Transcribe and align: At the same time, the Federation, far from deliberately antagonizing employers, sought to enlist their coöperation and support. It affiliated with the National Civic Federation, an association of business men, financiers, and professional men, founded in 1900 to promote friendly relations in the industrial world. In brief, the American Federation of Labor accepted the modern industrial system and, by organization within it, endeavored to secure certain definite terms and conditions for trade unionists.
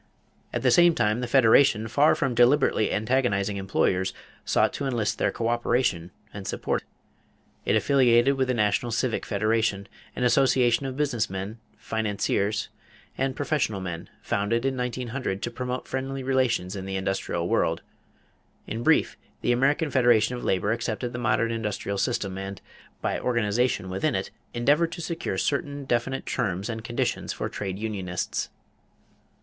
At 0.51 0.63
the 0.63 0.71
same 0.71 0.95
time, 0.95 1.19
the 1.19 1.27
Federation, 1.27 1.87
far 1.87 2.15
from 2.15 2.33
deliberately 2.33 2.91
antagonizing 2.91 3.57
employers, 3.57 4.15
sought 4.43 4.73
to 4.73 4.87
enlist 4.87 5.19
their 5.19 5.31
coöperation 5.31 6.09
and 6.33 6.47
support. 6.47 6.83
It 7.65 7.75
affiliated 7.75 8.33
with 8.33 8.47
the 8.47 8.55
National 8.55 8.91
Civic 8.91 9.27
Federation, 9.27 9.87
an 10.15 10.23
association 10.23 10.87
of 10.87 10.97
business 10.97 11.29
men, 11.29 11.59
financiers, 11.77 12.69
and 13.15 13.35
professional 13.35 13.79
men, 13.79 14.09
founded 14.23 14.65
in 14.65 14.75
1900 14.75 15.39
to 15.43 15.51
promote 15.51 15.87
friendly 15.87 16.23
relations 16.23 16.75
in 16.75 16.85
the 16.87 16.95
industrial 16.95 17.47
world. 17.47 17.83
In 18.65 18.81
brief, 18.81 19.15
the 19.41 19.51
American 19.51 19.91
Federation 19.91 20.35
of 20.35 20.43
Labor 20.43 20.71
accepted 20.71 21.13
the 21.13 21.19
modern 21.19 21.51
industrial 21.51 21.99
system 21.99 22.39
and, 22.39 22.59
by 23.03 23.19
organization 23.19 23.87
within 23.87 24.15
it, 24.15 24.31
endeavored 24.55 24.91
to 24.93 24.99
secure 25.01 25.37
certain 25.37 25.85
definite 25.85 26.25
terms 26.25 26.69
and 26.69 26.83
conditions 26.83 27.33
for 27.33 27.47
trade 27.49 27.77
unionists. 27.77 28.49